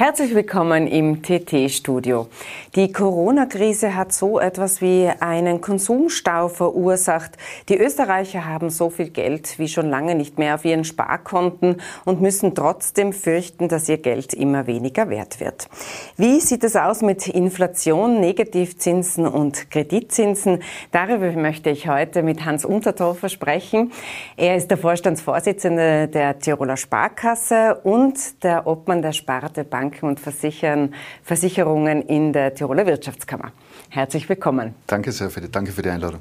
[0.00, 2.28] Herzlich willkommen im TT-Studio.
[2.76, 7.32] Die Corona-Krise hat so etwas wie einen Konsumstau verursacht.
[7.68, 12.20] Die Österreicher haben so viel Geld wie schon lange nicht mehr auf ihren Sparkonten und
[12.20, 15.68] müssen trotzdem fürchten, dass ihr Geld immer weniger wert wird.
[16.16, 20.62] Wie sieht es aus mit Inflation, Negativzinsen und Kreditzinsen?
[20.92, 23.90] Darüber möchte ich heute mit Hans Untertorfer sprechen.
[24.36, 30.20] Er ist der Vorstandsvorsitzende der Tiroler Sparkasse und der Obmann der Sparte Bank Banken und
[30.20, 33.52] Versichern, Versicherungen in der Tiroler Wirtschaftskammer.
[33.88, 34.74] Herzlich willkommen.
[34.86, 36.20] Danke sehr für die, danke für die Einladung.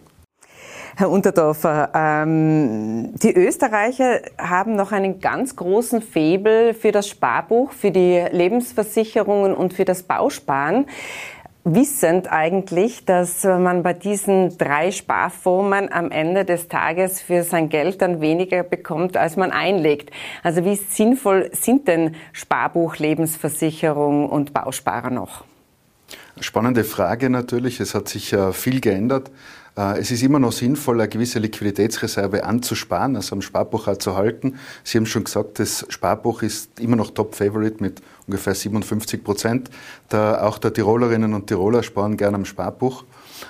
[0.96, 7.92] Herr Unterdorfer, ähm, die Österreicher haben noch einen ganz großen Febel für das Sparbuch, für
[7.92, 10.86] die Lebensversicherungen und für das Bausparen
[11.74, 18.02] wissend eigentlich, dass man bei diesen drei Sparformen am Ende des Tages für sein Geld
[18.02, 20.12] dann weniger bekommt, als man einlegt.
[20.44, 25.44] Also wie sinnvoll sind denn Sparbuch, Lebensversicherung und Bausparer noch?
[26.40, 27.80] Spannende Frage natürlich.
[27.80, 29.32] Es hat sich viel geändert.
[29.78, 34.16] Äh, es ist immer noch sinnvoll, eine gewisse Liquiditätsreserve anzusparen, also am Sparbuch auch zu
[34.16, 34.56] halten.
[34.84, 39.70] Sie haben schon gesagt, das Sparbuch ist immer noch Top-Favorite mit ungefähr 57 Prozent.
[40.12, 43.06] Der, auch der Tirolerinnen und Tiroler sparen gerne am Sparbuch.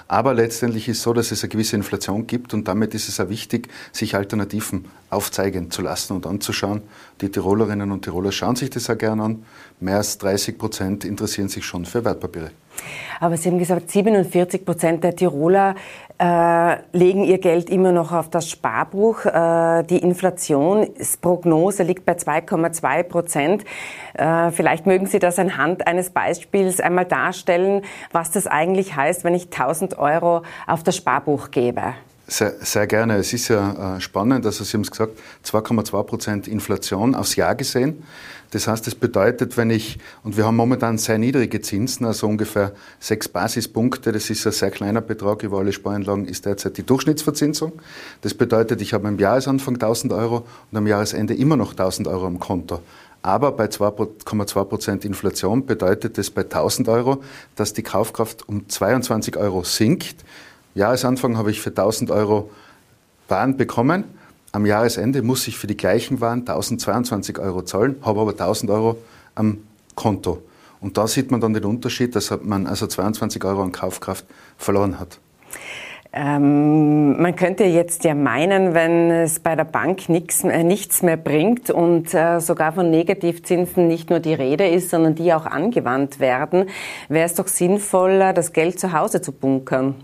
[0.09, 3.22] Aber letztendlich ist es so, dass es eine gewisse Inflation gibt und damit ist es
[3.22, 6.81] auch wichtig, sich Alternativen aufzeigen zu lassen und anzuschauen.
[7.22, 9.45] Die Tirolerinnen und Tiroler schauen sich das auch gerne an.
[9.80, 12.52] Mehr als 30 Prozent interessieren sich schon für Wertpapiere.
[13.20, 15.75] Aber Sie haben gesagt, 47 Prozent der Tiroler
[16.20, 19.25] äh, legen ihr Geld immer noch auf das Sparbuch.
[19.25, 23.66] Äh, die Inflationsprognose liegt bei 2,2 Prozent.
[24.14, 29.36] Äh, vielleicht mögen Sie das anhand eines Beispiels einmal darstellen, was das eigentlich heißt, wenn
[29.36, 31.94] ich 1000 Euro auf das Sparbuch gebe.
[32.30, 33.16] Sehr, sehr gerne.
[33.16, 37.56] Es ist ja äh, spannend, also Sie haben es gesagt, 2,2 Prozent Inflation aufs Jahr
[37.56, 38.03] gesehen.
[38.52, 42.73] Das heißt, das bedeutet, wenn ich, und wir haben momentan sehr niedrige Zinsen, also ungefähr
[43.00, 47.74] sechs Basispunkte, das ist ein sehr kleiner Betrag über alle Spareinlagen, ist derzeit die Durchschnittsverzinsung.
[48.22, 52.28] Das bedeutet, ich habe am Jahresanfang 1000 Euro und am Jahresende immer noch 1000 Euro
[52.28, 52.81] am Konto.
[53.22, 57.24] Aber bei 2,2 Prozent Inflation bedeutet das bei 1000 Euro,
[57.56, 60.25] dass die Kaufkraft um 22 Euro sinkt.
[60.77, 62.49] Jahresanfang habe ich für 1000 Euro
[63.27, 64.05] Waren bekommen.
[64.51, 68.97] Am Jahresende muss ich für die gleichen Waren 1022 Euro zahlen, habe aber 1000 Euro
[69.35, 69.57] am
[69.95, 70.41] Konto.
[70.79, 74.25] Und da sieht man dann den Unterschied, dass man also 22 Euro an Kaufkraft
[74.57, 75.19] verloren hat.
[76.13, 81.17] Ähm, man könnte jetzt ja meinen, wenn es bei der Bank nix, äh, nichts mehr
[81.17, 86.19] bringt und äh, sogar von Negativzinsen nicht nur die Rede ist, sondern die auch angewandt
[86.19, 86.69] werden,
[87.09, 89.95] wäre es doch sinnvoller, das Geld zu Hause zu bunkern.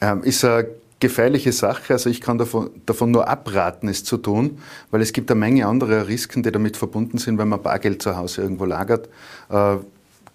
[0.00, 0.68] Ähm, ist eine
[1.00, 1.94] gefährliche Sache.
[1.94, 4.58] Also ich kann davon, davon nur abraten, es zu tun,
[4.90, 8.16] weil es gibt eine Menge andere Risiken, die damit verbunden sind, wenn man Bargeld zu
[8.16, 9.08] Hause irgendwo lagert.
[9.48, 9.76] Äh,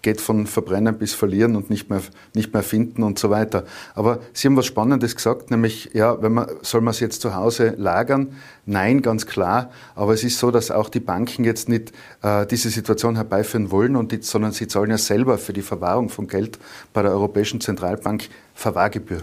[0.02, 2.00] geht von Verbrennen bis Verlieren und nicht mehr,
[2.32, 3.64] nicht mehr finden und so weiter.
[3.96, 7.34] Aber Sie haben was Spannendes gesagt, nämlich, ja, wenn man, soll man es jetzt zu
[7.34, 8.36] Hause lagern?
[8.66, 9.70] Nein, ganz klar.
[9.96, 13.96] Aber es ist so, dass auch die Banken jetzt nicht äh, diese Situation herbeiführen wollen,
[13.96, 16.58] und die, sondern sie zahlen ja selber für die Verwahrung von Geld
[16.92, 19.22] bei der Europäischen Zentralbank Verwahrgebühr.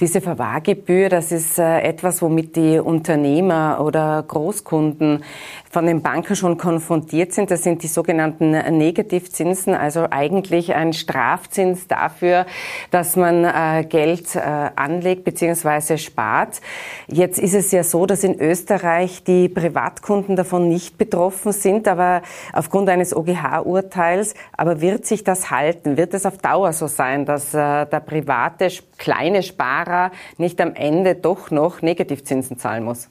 [0.00, 5.24] Diese Verwahrgebühr, das ist äh, etwas, womit die Unternehmer oder Großkunden
[5.70, 7.50] von den Banken schon konfrontiert sind.
[7.50, 12.46] Das sind die sogenannten Negativzinsen, also eigentlich ein Strafzins dafür,
[12.90, 15.98] dass man äh, Geld äh, anlegt bzw.
[15.98, 16.60] spart.
[17.06, 22.22] Jetzt ist es ja so, dass in Österreich die Privatkunden davon nicht betroffen sind, aber
[22.52, 24.34] aufgrund eines OGH-Urteils.
[24.56, 25.96] Aber wird sich das halten?
[25.96, 31.50] Wird es auf Dauer so sein, dass der private kleine Sparer nicht am Ende doch
[31.50, 33.08] noch Negativzinsen zahlen muss?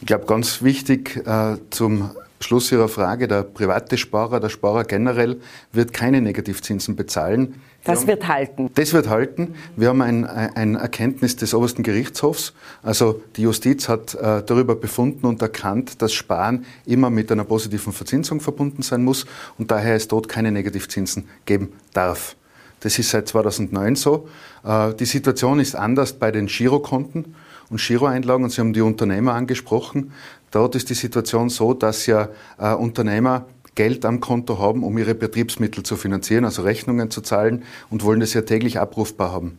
[0.00, 5.40] Ich glaube, ganz wichtig äh, zum Schluss Ihrer Frage, der private Sparer, der Sparer generell
[5.72, 7.60] wird keine Negativzinsen bezahlen.
[7.84, 8.70] Das haben, wird halten.
[8.74, 9.54] Das wird halten.
[9.76, 12.52] Wir haben ein, ein Erkenntnis des obersten Gerichtshofs.
[12.82, 17.92] Also die Justiz hat äh, darüber befunden und erkannt, dass Sparen immer mit einer positiven
[17.92, 19.24] Verzinsung verbunden sein muss
[19.56, 22.36] und daher es dort keine Negativzinsen geben darf.
[22.80, 24.28] Das ist seit 2009 so.
[24.62, 27.34] Äh, die Situation ist anders bei den Girokonten
[27.70, 28.44] und Giroeinlagen.
[28.44, 30.12] Und Sie haben die Unternehmer angesprochen.
[30.50, 32.28] Dort ist die Situation so, dass ja
[32.58, 37.62] äh, Unternehmer Geld am Konto haben, um ihre Betriebsmittel zu finanzieren, also Rechnungen zu zahlen
[37.90, 39.58] und wollen das ja täglich abrufbar haben.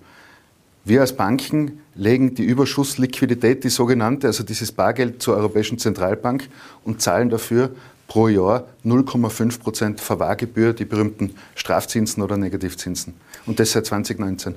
[0.83, 6.48] Wir als Banken legen die Überschussliquidität, die sogenannte, also dieses Bargeld zur Europäischen Zentralbank
[6.83, 7.71] und zahlen dafür
[8.07, 13.13] pro Jahr 0,5 Prozent Verwahrgebühr, die berühmten Strafzinsen oder Negativzinsen.
[13.45, 14.56] Und das seit 2019.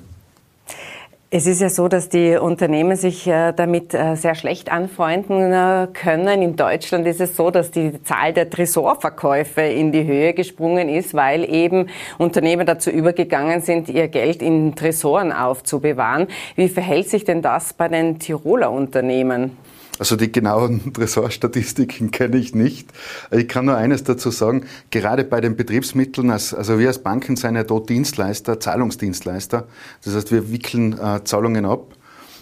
[1.33, 5.87] Es ist ja so, dass die Unternehmen sich äh, damit äh, sehr schlecht anfreunden äh,
[5.93, 6.41] können.
[6.41, 11.13] In Deutschland ist es so, dass die Zahl der Tresorverkäufe in die Höhe gesprungen ist,
[11.13, 11.87] weil eben
[12.17, 16.27] Unternehmen dazu übergegangen sind, ihr Geld in Tresoren aufzubewahren.
[16.57, 19.55] Wie verhält sich denn das bei den Tiroler Unternehmen?
[19.99, 22.89] Also die genauen Tresorstatistiken kenne ich nicht.
[23.31, 27.55] Ich kann nur eines dazu sagen, gerade bei den Betriebsmitteln, also wir als Banken sind
[27.55, 29.67] ja dort Dienstleister, Zahlungsdienstleister.
[30.03, 31.95] Das heißt, wir wickeln äh, Zahlungen ab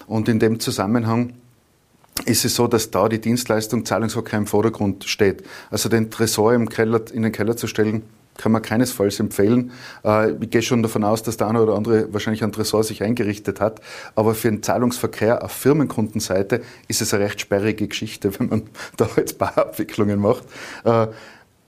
[0.07, 1.33] und in dem Zusammenhang
[2.25, 5.43] ist es so, dass da die Dienstleistung Zahlungsverkehr im Vordergrund steht.
[5.71, 8.03] Also den Tresor im Keller, in den Keller zu stellen,
[8.39, 9.71] kann man keinesfalls empfehlen.
[10.03, 13.03] Äh, ich gehe schon davon aus, dass der eine oder andere wahrscheinlich ein Tresor sich
[13.03, 13.81] eingerichtet hat.
[14.15, 18.63] Aber für den Zahlungsverkehr auf Firmenkundenseite ist es eine recht sperrige Geschichte, wenn man
[18.97, 20.44] da jetzt Barabwicklungen macht.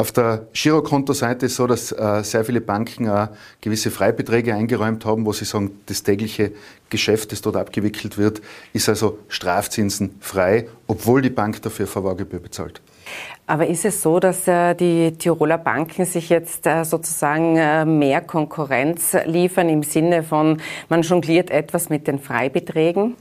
[0.01, 3.27] Äh, auf der Girokontoseite ist es so, dass äh, sehr viele Banken äh,
[3.61, 6.51] gewisse Freibeträge eingeräumt haben, wo sie sagen, das tägliche
[6.89, 8.41] Geschäft, das dort abgewickelt wird,
[8.73, 12.81] ist also Strafzinsen frei, obwohl die Bank dafür Verwahrgebühr bezahlt.
[13.47, 18.21] Aber ist es so, dass äh, die Tiroler Banken sich jetzt äh, sozusagen äh, mehr
[18.21, 23.15] Konkurrenz liefern im Sinne von, man jongliert etwas mit den Freibeträgen?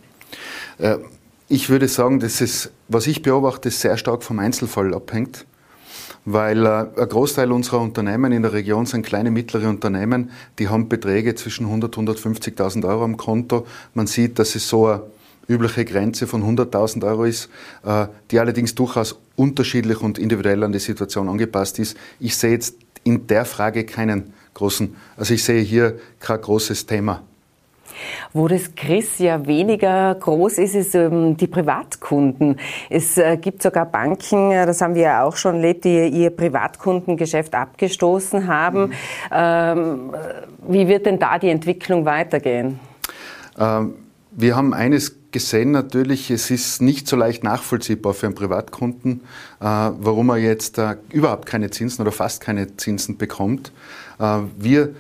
[1.49, 5.44] Ich würde sagen, dass es, was ich beobachte, sehr stark vom Einzelfall abhängt
[6.25, 10.88] weil äh, ein Großteil unserer Unternehmen in der Region sind kleine, mittlere Unternehmen, die haben
[10.88, 13.67] Beträge zwischen 100 und 150.000 Euro am Konto.
[13.94, 15.02] Man sieht, dass es so eine
[15.49, 17.49] übliche Grenze von 100.000 Euro ist,
[17.84, 21.96] äh, die allerdings durchaus unterschiedlich und individuell an die Situation angepasst ist.
[22.19, 27.22] Ich sehe jetzt in der Frage keinen großen, also ich sehe hier kein großes Thema.
[28.32, 32.58] Wo das Chris ja weniger groß ist, ist ähm, die Privatkunden.
[32.88, 36.31] Es äh, gibt sogar Banken, äh, das haben wir ja auch schon erlebt, die ihr
[36.31, 38.88] Privatkundengeschäft abgestoßen haben.
[38.88, 38.93] Mhm.
[39.32, 40.12] Ähm,
[40.69, 42.79] wie wird denn da die Entwicklung weitergehen?
[43.58, 43.94] Ähm,
[44.32, 49.20] wir haben eines gesehen natürlich, es ist nicht so leicht nachvollziehbar für einen Privatkunden,
[49.61, 53.73] äh, warum er jetzt äh, überhaupt keine Zinsen oder fast keine Zinsen bekommt.
[54.19, 54.94] Äh, wir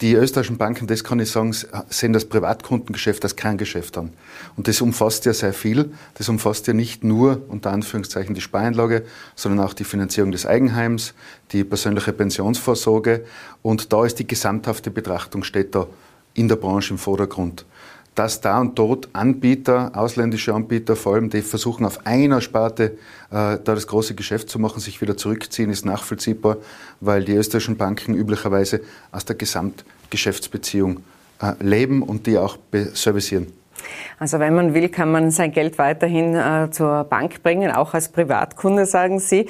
[0.00, 1.54] die österreichischen Banken, das kann ich sagen,
[1.88, 4.12] sehen das Privatkundengeschäft als Kerngeschäft an.
[4.56, 5.92] Und das umfasst ja sehr viel.
[6.14, 9.04] Das umfasst ja nicht nur unter Anführungszeichen die Spareinlage,
[9.36, 11.14] sondern auch die Finanzierung des Eigenheims,
[11.52, 13.24] die persönliche Pensionsvorsorge.
[13.62, 15.86] Und da ist die gesamthafte Betrachtung steht da
[16.34, 17.64] in der Branche im Vordergrund
[18.14, 22.92] dass da und dort Anbieter, ausländische Anbieter vor allem, die versuchen auf einer Sparte
[23.30, 26.58] äh, da das große Geschäft zu machen, sich wieder zurückziehen, ist nachvollziehbar,
[27.00, 28.80] weil die österreichischen Banken üblicherweise
[29.10, 31.02] aus der Gesamtgeschäftsbeziehung
[31.40, 32.58] äh, leben und die auch
[32.94, 33.52] servicieren.
[34.18, 38.08] Also wenn man will, kann man sein Geld weiterhin äh, zur Bank bringen, auch als
[38.08, 39.48] Privatkunde, sagen Sie.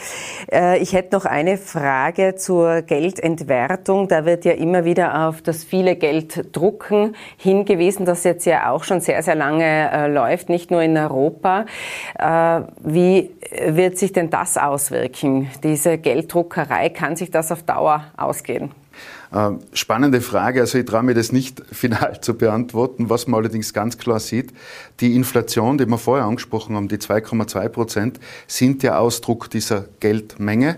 [0.51, 4.09] Äh, ich hätte noch eine Frage zur Geldentwertung.
[4.09, 8.85] Da wird ja immer wieder auf das viele Geld drucken hingewiesen, das jetzt ja auch
[8.85, 11.67] schon sehr, sehr lange äh, läuft, nicht nur in Europa.
[12.19, 13.31] Äh, wie
[13.67, 15.51] wird sich denn das auswirken?
[15.63, 18.71] Diese Gelddruckerei, kann sich das auf Dauer ausgehen?
[19.35, 20.61] Ähm, spannende Frage.
[20.61, 23.11] Also ich traue mir das nicht final zu beantworten.
[23.11, 24.53] Was man allerdings ganz klar sieht,
[25.01, 30.77] die Inflation, die wir vorher angesprochen haben, die 2,2 Prozent, sind ja Ausdruck dieser Geldmenge.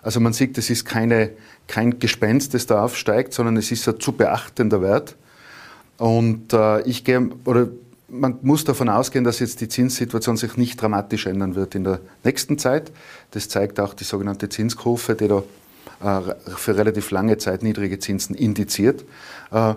[0.00, 1.30] Also man sieht, es ist keine,
[1.66, 5.16] kein Gespenst, das da aufsteigt, sondern es ist ein zu beachtender Wert.
[5.98, 7.68] Und äh, ich gehe, oder
[8.08, 12.00] man muss davon ausgehen, dass jetzt die Zinssituation sich nicht dramatisch ändern wird in der
[12.24, 12.90] nächsten Zeit.
[13.32, 15.42] Das zeigt auch die sogenannte Zinskurve, die da
[16.00, 19.04] für relativ lange Zeit niedrige Zinsen indiziert.
[19.50, 19.74] Äh,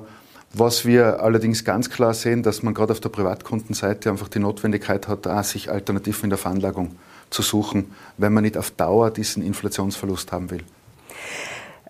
[0.53, 5.07] was wir allerdings ganz klar sehen, dass man gerade auf der Privatkundenseite einfach die Notwendigkeit
[5.07, 6.97] hat, sich Alternativen in der Veranlagung
[7.29, 10.63] zu suchen, wenn man nicht auf Dauer diesen Inflationsverlust haben will.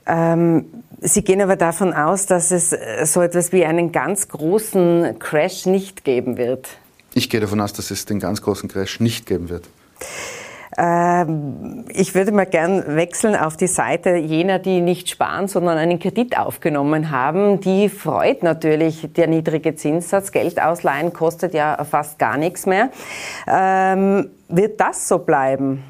[0.05, 0.65] Ähm,
[0.99, 2.75] Sie gehen aber davon aus, dass es
[3.11, 6.69] so etwas wie einen ganz großen Crash nicht geben wird.
[7.15, 9.67] Ich gehe davon aus, dass es den ganz großen Crash nicht geben wird.
[10.77, 15.99] Ähm, ich würde mal gern wechseln auf die Seite jener, die nicht sparen, sondern einen
[15.99, 17.59] Kredit aufgenommen haben.
[17.59, 20.31] Die freut natürlich der niedrige Zinssatz.
[20.31, 22.89] Geld ausleihen kostet ja fast gar nichts mehr.
[23.47, 25.83] Ähm, wird das so bleiben?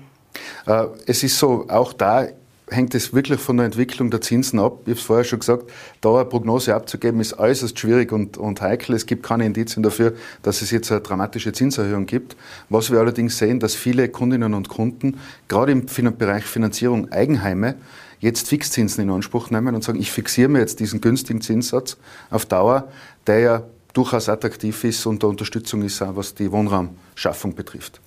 [0.66, 2.26] Äh, es ist so, auch da
[2.72, 4.80] hängt es wirklich von der Entwicklung der Zinsen ab.
[4.86, 8.62] Ich habe es vorher schon gesagt, da eine Prognose abzugeben, ist äußerst schwierig und, und
[8.62, 8.96] heikel.
[8.96, 12.38] Es gibt keine Indizien dafür, dass es jetzt eine dramatische Zinserhöhung gibt.
[12.70, 15.86] Was wir allerdings sehen, dass viele Kundinnen und Kunden, gerade im
[16.18, 17.76] Bereich Finanzierung Eigenheime,
[18.20, 21.98] jetzt Fixzinsen in Anspruch nehmen und sagen, ich fixiere mir jetzt diesen günstigen Zinssatz
[22.30, 22.88] auf Dauer,
[23.28, 23.64] der ja
[23.94, 28.00] durchaus attraktiv ist und der Unterstützung ist, auch was die Wohnraumschaffung betrifft.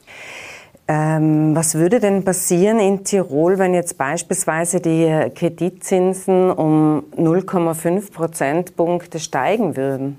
[0.87, 9.19] Ähm, was würde denn passieren in Tirol, wenn jetzt beispielsweise die Kreditzinsen um 0,5 Prozentpunkte
[9.19, 10.19] steigen würden?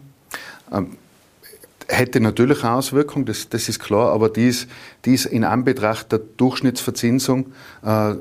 [0.71, 0.97] Ähm,
[1.87, 4.67] hätte natürlich eine Auswirkung, das, das ist klar, aber die ist,
[5.05, 7.47] die ist in Anbetracht der Durchschnittsverzinsung
[7.83, 8.15] äh,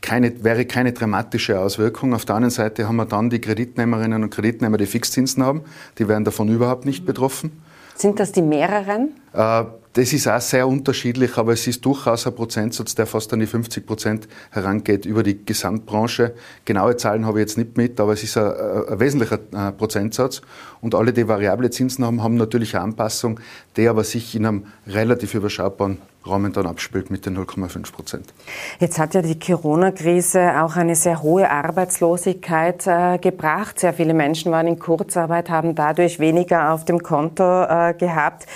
[0.00, 2.14] keine, wäre keine dramatische Auswirkung.
[2.14, 5.62] Auf der anderen Seite haben wir dann die Kreditnehmerinnen und Kreditnehmer, die Fixzinsen haben,
[5.98, 7.52] die werden davon überhaupt nicht betroffen.
[7.98, 9.16] Sind das die mehreren?
[9.32, 9.64] Äh,
[9.94, 13.46] das ist auch sehr unterschiedlich, aber es ist durchaus ein Prozentsatz, der fast an die
[13.46, 16.34] 50 Prozent herangeht über die Gesamtbranche.
[16.64, 20.42] Genaue Zahlen habe ich jetzt nicht mit, aber es ist ein, ein wesentlicher äh, Prozentsatz.
[20.80, 23.40] Und alle, die variable Zinsen haben, haben natürlich eine Anpassung,
[23.76, 25.98] die aber sich in einem relativ überschaubaren
[26.28, 28.34] Rahmen dann abspielt mit den 0,5 Prozent.
[28.78, 33.80] Jetzt hat ja die Corona-Krise auch eine sehr hohe Arbeitslosigkeit äh, gebracht.
[33.80, 38.46] Sehr viele Menschen waren in Kurzarbeit, haben dadurch weniger auf dem Konto äh, gehabt.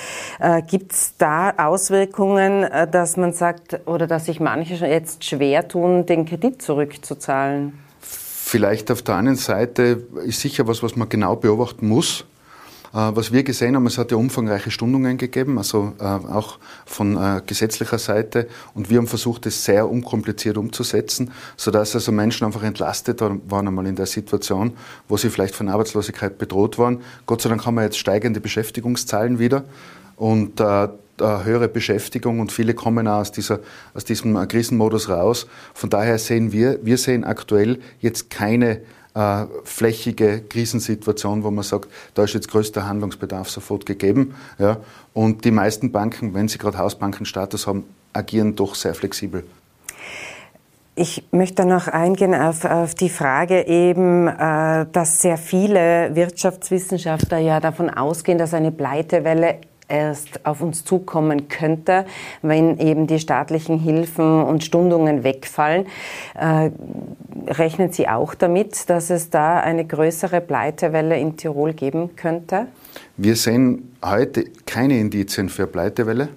[0.41, 5.69] Äh, Gibt es da Auswirkungen, äh, dass man sagt oder dass sich manche jetzt schwer
[5.69, 7.79] tun, den Kredit zurückzuzahlen?
[8.01, 12.27] Vielleicht auf der einen Seite ist sicher was, was man genau beobachten muss.
[12.93, 17.17] Äh, was wir gesehen haben, es hat ja umfangreiche Stundungen gegeben, also äh, auch von
[17.17, 18.49] äh, gesetzlicher Seite.
[18.75, 23.87] Und wir haben versucht, es sehr unkompliziert umzusetzen, sodass also Menschen einfach entlastet waren einmal
[23.87, 24.73] in der Situation,
[25.09, 27.01] wo sie vielleicht von Arbeitslosigkeit bedroht waren.
[27.27, 29.65] Gott sei Dank haben wir jetzt steigende Beschäftigungszahlen wieder.
[30.17, 30.61] Und
[31.19, 33.61] höhere Beschäftigung und viele kommen auch aus, dieser,
[33.95, 35.47] aus diesem Krisenmodus raus.
[35.75, 38.81] Von daher sehen wir, wir sehen aktuell jetzt keine
[39.15, 44.35] äh, flächige Krisensituation, wo man sagt, da ist jetzt größter Handlungsbedarf sofort gegeben.
[44.59, 44.79] Ja.
[45.13, 49.45] Und die meisten Banken, wenn sie gerade Hausbankenstatus haben, agieren doch sehr flexibel.
[50.95, 57.61] Ich möchte noch eingehen auf, auf die Frage eben, äh, dass sehr viele Wirtschaftswissenschaftler ja
[57.61, 59.59] davon ausgehen, dass eine Pleitewelle
[59.93, 62.07] erst auf uns zukommen könnte,
[62.41, 65.87] wenn eben die staatlichen Hilfen und Stundungen wegfallen.
[66.35, 66.71] Äh,
[67.47, 72.67] rechnen Sie auch damit, dass es da eine größere Pleitewelle in Tirol geben könnte?
[73.17, 76.29] Wir sehen heute keine Indizien für Pleitewelle.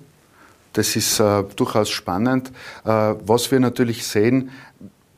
[0.73, 2.51] Das ist äh, durchaus spannend.
[2.83, 2.89] Äh,
[3.25, 4.51] was wir natürlich sehen,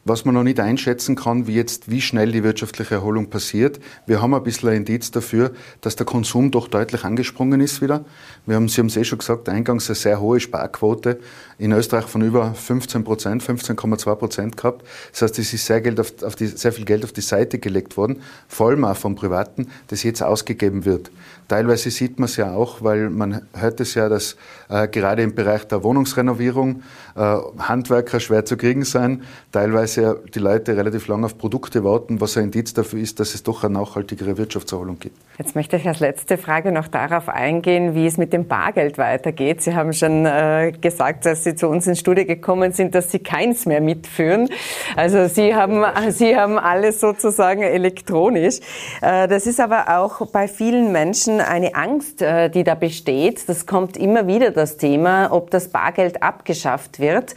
[0.08, 3.80] was man noch nicht einschätzen kann, wie jetzt, wie schnell die wirtschaftliche Erholung passiert.
[4.06, 8.06] Wir haben ein bisschen ein Indiz dafür, dass der Konsum doch deutlich angesprungen ist wieder.
[8.46, 11.20] Wir haben, Sie haben es eh schon gesagt, eingangs eine sehr hohe Sparquote
[11.60, 14.86] in Österreich von über 15 Prozent, 15,2 Prozent gehabt.
[15.12, 17.60] Das heißt, es ist sehr, Geld auf, auf die, sehr viel Geld auf die Seite
[17.60, 21.12] gelegt worden, vor allem auch vom Privaten, das jetzt ausgegeben wird.
[21.48, 24.36] Teilweise sieht man es ja auch, weil man hört es ja, dass
[24.70, 26.84] äh, gerade im Bereich der Wohnungsrenovierung
[27.16, 32.38] äh, Handwerker schwer zu kriegen sein, teilweise die Leute relativ lange auf Produkte warten, was
[32.38, 35.16] ein Indiz dafür ist, dass es doch eine nachhaltigere Wirtschaftserholung gibt.
[35.38, 39.62] Jetzt möchte ich als letzte Frage noch darauf eingehen, wie es mit dem Bargeld weitergeht.
[39.62, 43.20] Sie haben schon äh, gesagt, als Sie zu uns ins Studio gekommen sind, dass Sie
[43.20, 44.50] keins mehr mitführen.
[44.96, 48.60] Also Sie haben, Sie haben alles sozusagen elektronisch.
[49.02, 53.48] Äh, das ist aber auch bei vielen Menschen eine Angst, äh, die da besteht.
[53.48, 57.36] Das kommt immer wieder das Thema, ob das Bargeld abgeschafft wird.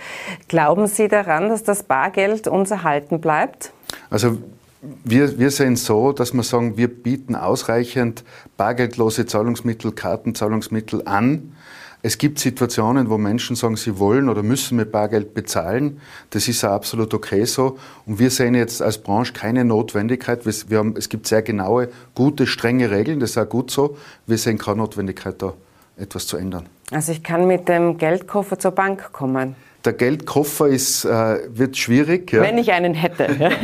[0.49, 3.73] Glauben Sie daran, dass das Bargeld uns erhalten bleibt?
[4.11, 4.39] Also
[5.05, 8.25] wir, wir sehen so, dass wir sagen, wir bieten ausreichend
[8.57, 11.53] bargeldlose Zahlungsmittel, Kartenzahlungsmittel an
[12.03, 16.01] es gibt Situationen, wo Menschen sagen, sie wollen oder müssen mit Bargeld bezahlen.
[16.31, 17.79] Das ist auch absolut okay so.
[18.07, 20.47] Und wir sehen jetzt als Branche keine Notwendigkeit.
[20.47, 23.21] Wir haben, es gibt sehr genaue, gute, strenge Regeln.
[23.21, 23.99] Das ist auch gut so.
[24.27, 25.53] Wir sehen keine Notwendigkeit, da
[25.99, 26.67] etwas zu ändern.
[26.91, 29.55] Also ich kann mit dem Geldkoffer zur Bank kommen.
[29.85, 32.31] Der Geldkoffer ist, äh, wird schwierig.
[32.33, 32.43] Ja.
[32.43, 33.29] Wenn ich einen hätte.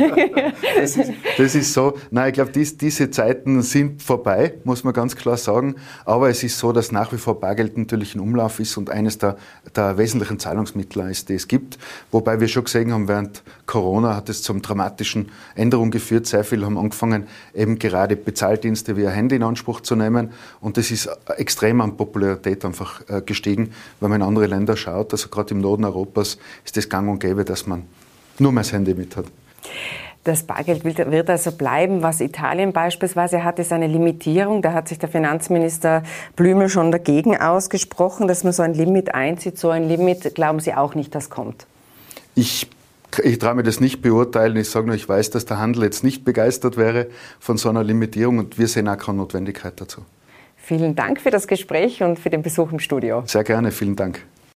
[0.75, 1.93] das, ist, das, ist, so.
[2.09, 5.75] Nein, ich glaube, dies, diese Zeiten sind vorbei, muss man ganz klar sagen.
[6.05, 9.19] Aber es ist so, dass nach wie vor Bargeld natürlich ein Umlauf ist und eines
[9.19, 9.37] der,
[9.75, 11.77] der wesentlichen Zahlungsmittel ist, die es gibt.
[12.11, 16.25] Wobei wir schon gesehen haben, während Corona hat es zum dramatischen Änderungen geführt.
[16.25, 20.31] Sehr viele haben angefangen, eben gerade Bezahldienste wie ein Handy in Anspruch zu nehmen.
[20.61, 25.13] Und das ist extrem an Popularität einfach äh, gestiegen, wenn man in andere Länder schaut.
[25.13, 27.83] Also gerade im Norden Europas Europas ist es gang und gäbe, dass man
[28.39, 29.25] nur mehr das Handy mit hat.
[30.23, 32.01] Das Bargeld wird also bleiben.
[32.01, 34.61] Was Italien beispielsweise hat, ist eine Limitierung.
[34.61, 36.03] Da hat sich der Finanzminister
[36.35, 39.57] Blümel schon dagegen ausgesprochen, dass man so ein Limit einzieht.
[39.57, 41.65] So ein Limit glauben Sie auch nicht, das kommt?
[42.35, 42.67] Ich
[43.23, 44.57] ich traue mir das nicht beurteilen.
[44.57, 47.07] Ich sage nur, ich weiß, dass der Handel jetzt nicht begeistert wäre
[47.39, 50.01] von so einer Limitierung und wir sehen auch keine Notwendigkeit dazu.
[50.57, 53.23] Vielen Dank für das Gespräch und für den Besuch im Studio.
[53.25, 54.23] Sehr gerne, vielen Dank.